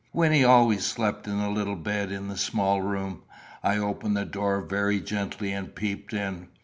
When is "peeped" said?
5.75-6.11